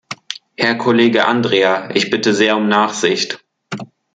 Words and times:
Herr 0.57 0.73
Kollege 0.79 1.25
Andria, 1.25 1.91
ich 1.93 2.09
bitte 2.09 2.33
sehr 2.33 2.57
um 2.57 2.67
Nachsicht. 2.67 3.45